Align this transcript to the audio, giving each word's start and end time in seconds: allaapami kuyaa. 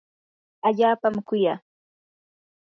allaapami 0.67 1.21
kuyaa. 1.27 1.59